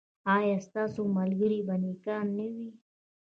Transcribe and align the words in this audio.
ایا 0.37 0.57
ستاسو 0.67 1.01
ملګري 1.17 1.59
به 1.67 1.75
نیکان 1.83 2.25
نه 2.37 2.47
وي؟ 2.55 2.69